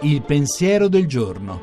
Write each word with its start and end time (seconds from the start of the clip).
Il 0.00 0.22
pensiero 0.22 0.88
del 0.88 1.06
giorno. 1.06 1.60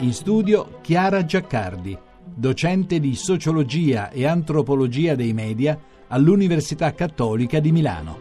In 0.00 0.12
studio 0.12 0.78
Chiara 0.82 1.24
Giaccardi, 1.24 1.98
docente 2.22 3.00
di 3.00 3.16
sociologia 3.16 4.10
e 4.10 4.26
antropologia 4.26 5.14
dei 5.14 5.32
media 5.32 5.76
all'Università 6.08 6.92
Cattolica 6.92 7.60
di 7.60 7.72
Milano. 7.72 8.18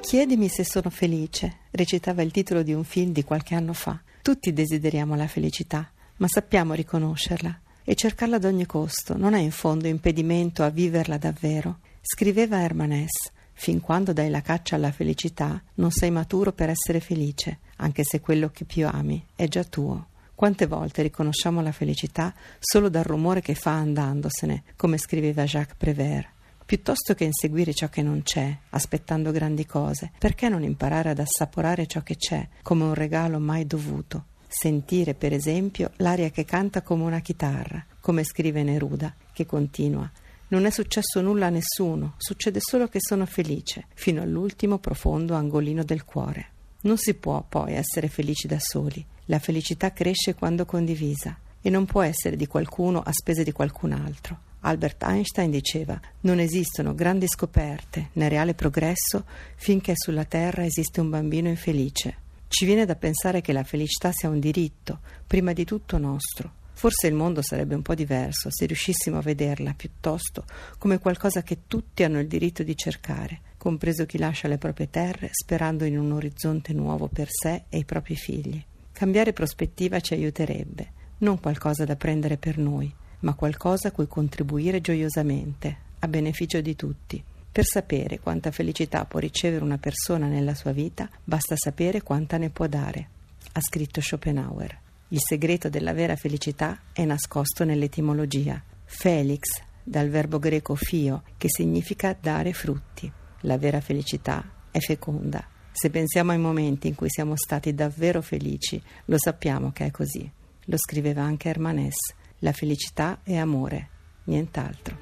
Chiedimi 0.00 0.48
se 0.48 0.64
sono 0.64 0.90
felice, 0.90 1.60
recitava 1.70 2.22
il 2.22 2.32
titolo 2.32 2.62
di 2.62 2.74
un 2.74 2.84
film 2.84 3.12
di 3.12 3.22
qualche 3.22 3.54
anno 3.54 3.72
fa. 3.72 3.98
Tutti 4.20 4.52
desideriamo 4.52 5.14
la 5.14 5.26
felicità, 5.28 5.90
ma 6.16 6.26
sappiamo 6.28 6.74
riconoscerla 6.74 7.61
e 7.84 7.94
cercarla 7.94 8.36
ad 8.36 8.44
ogni 8.44 8.66
costo 8.66 9.16
non 9.16 9.34
è 9.34 9.40
in 9.40 9.50
fondo 9.50 9.88
impedimento 9.88 10.62
a 10.62 10.70
viverla 10.70 11.18
davvero. 11.18 11.78
Scriveva 12.00 12.60
Herman 12.60 13.06
Fin 13.52 13.80
quando 13.80 14.12
dai 14.12 14.28
la 14.28 14.40
caccia 14.40 14.76
alla 14.76 14.90
felicità, 14.90 15.62
non 15.74 15.90
sei 15.90 16.10
maturo 16.10 16.52
per 16.52 16.68
essere 16.68 17.00
felice, 17.00 17.58
anche 17.76 18.02
se 18.02 18.20
quello 18.20 18.48
che 18.48 18.64
più 18.64 18.88
ami 18.88 19.24
è 19.36 19.46
già 19.46 19.62
tuo. 19.62 20.08
Quante 20.34 20.66
volte 20.66 21.02
riconosciamo 21.02 21.60
la 21.60 21.70
felicità 21.70 22.34
solo 22.58 22.88
dal 22.88 23.04
rumore 23.04 23.40
che 23.40 23.54
fa 23.54 23.72
andandosene, 23.74 24.64
come 24.74 24.98
scriveva 24.98 25.44
Jacques 25.44 25.76
Prévert. 25.76 26.28
Piuttosto 26.64 27.14
che 27.14 27.24
inseguire 27.24 27.74
ciò 27.74 27.88
che 27.88 28.02
non 28.02 28.22
c'è, 28.22 28.56
aspettando 28.70 29.30
grandi 29.30 29.66
cose, 29.66 30.10
perché 30.18 30.48
non 30.48 30.64
imparare 30.64 31.10
ad 31.10 31.20
assaporare 31.20 31.86
ciò 31.86 32.02
che 32.02 32.16
c'è, 32.16 32.48
come 32.62 32.84
un 32.84 32.94
regalo 32.94 33.38
mai 33.38 33.66
dovuto? 33.66 34.24
Sentire, 34.54 35.14
per 35.14 35.32
esempio, 35.32 35.92
l'aria 35.96 36.30
che 36.30 36.44
canta 36.44 36.82
come 36.82 37.04
una 37.04 37.20
chitarra, 37.20 37.84
come 38.00 38.22
scrive 38.22 38.62
Neruda, 38.62 39.14
che 39.32 39.46
continua 39.46 40.10
non 40.52 40.66
è 40.66 40.70
successo 40.70 41.22
nulla 41.22 41.46
a 41.46 41.50
nessuno, 41.50 42.12
succede 42.18 42.58
solo 42.60 42.86
che 42.86 42.98
sono 43.00 43.24
felice, 43.24 43.86
fino 43.94 44.20
all'ultimo 44.20 44.76
profondo 44.76 45.34
angolino 45.34 45.82
del 45.82 46.04
cuore. 46.04 46.48
Non 46.82 46.98
si 46.98 47.14
può 47.14 47.42
poi 47.48 47.72
essere 47.72 48.08
felici 48.08 48.46
da 48.46 48.58
soli. 48.60 49.02
La 49.26 49.38
felicità 49.38 49.94
cresce 49.94 50.34
quando 50.34 50.66
condivisa 50.66 51.34
e 51.62 51.70
non 51.70 51.86
può 51.86 52.02
essere 52.02 52.36
di 52.36 52.46
qualcuno 52.46 53.00
a 53.00 53.10
spese 53.12 53.44
di 53.44 53.52
qualcun 53.52 53.92
altro. 53.92 54.50
Albert 54.60 55.02
Einstein 55.04 55.50
diceva 55.50 55.98
non 56.20 56.38
esistono 56.38 56.94
grandi 56.94 57.26
scoperte 57.28 58.10
né 58.12 58.28
reale 58.28 58.52
progresso 58.52 59.24
finché 59.56 59.94
sulla 59.96 60.24
Terra 60.24 60.66
esiste 60.66 61.00
un 61.00 61.08
bambino 61.08 61.48
infelice. 61.48 62.21
Ci 62.52 62.66
viene 62.66 62.84
da 62.84 62.96
pensare 62.96 63.40
che 63.40 63.54
la 63.54 63.64
felicità 63.64 64.12
sia 64.12 64.28
un 64.28 64.38
diritto, 64.38 65.00
prima 65.26 65.54
di 65.54 65.64
tutto 65.64 65.96
nostro, 65.96 66.52
Forse 66.74 67.06
il 67.06 67.14
mondo 67.14 67.40
sarebbe 67.40 67.74
un 67.74 67.80
po' 67.80 67.94
diverso 67.94 68.48
se 68.50 68.66
riuscissimo 68.66 69.16
a 69.16 69.22
vederla 69.22 69.72
piuttosto 69.72 70.44
come 70.76 70.98
qualcosa 70.98 71.42
che 71.42 71.60
tutti 71.66 72.02
hanno 72.02 72.18
il 72.18 72.26
diritto 72.26 72.62
di 72.62 72.76
cercare, 72.76 73.40
compreso 73.56 74.04
chi 74.04 74.18
lascia 74.18 74.48
le 74.48 74.58
proprie 74.58 74.90
terre 74.90 75.30
sperando 75.30 75.84
in 75.84 75.98
un 75.98 76.12
orizzonte 76.12 76.74
nuovo 76.74 77.08
per 77.08 77.28
sé 77.30 77.64
e 77.70 77.78
i 77.78 77.84
propri 77.86 78.16
figli. 78.16 78.62
Cambiare 78.92 79.32
prospettiva 79.32 80.00
ci 80.00 80.12
aiuterebbe, 80.12 80.92
non 81.18 81.40
qualcosa 81.40 81.86
da 81.86 81.96
prendere 81.96 82.36
per 82.36 82.58
noi, 82.58 82.92
ma 83.20 83.32
qualcosa 83.32 83.88
a 83.88 83.92
cui 83.92 84.06
contribuire 84.06 84.82
gioiosamente, 84.82 85.76
a 86.00 86.08
beneficio 86.08 86.60
di 86.60 86.76
tutti. 86.76 87.24
Per 87.52 87.64
sapere 87.66 88.18
quanta 88.18 88.50
felicità 88.50 89.04
può 89.04 89.18
ricevere 89.18 89.62
una 89.62 89.76
persona 89.76 90.26
nella 90.26 90.54
sua 90.54 90.72
vita, 90.72 91.10
basta 91.22 91.54
sapere 91.54 92.02
quanta 92.02 92.38
ne 92.38 92.48
può 92.48 92.66
dare, 92.66 93.08
ha 93.52 93.60
scritto 93.60 94.00
Schopenhauer. 94.00 94.80
Il 95.08 95.20
segreto 95.20 95.68
della 95.68 95.92
vera 95.92 96.16
felicità 96.16 96.80
è 96.94 97.04
nascosto 97.04 97.64
nell'etimologia. 97.64 98.62
Felix, 98.84 99.40
dal 99.82 100.08
verbo 100.08 100.38
greco 100.38 100.74
fio, 100.74 101.24
che 101.36 101.48
significa 101.50 102.16
dare 102.18 102.54
frutti. 102.54 103.12
La 103.40 103.58
vera 103.58 103.82
felicità 103.82 104.42
è 104.70 104.78
feconda. 104.78 105.46
Se 105.70 105.90
pensiamo 105.90 106.30
ai 106.30 106.38
momenti 106.38 106.88
in 106.88 106.94
cui 106.94 107.10
siamo 107.10 107.36
stati 107.36 107.74
davvero 107.74 108.22
felici, 108.22 108.82
lo 109.04 109.18
sappiamo 109.18 109.72
che 109.72 109.84
è 109.84 109.90
così. 109.90 110.30
Lo 110.64 110.78
scriveva 110.78 111.22
anche 111.22 111.50
Herman 111.50 111.76
Hesse. 111.76 112.14
La 112.38 112.52
felicità 112.52 113.20
è 113.22 113.36
amore, 113.36 113.88
nient'altro. 114.24 115.01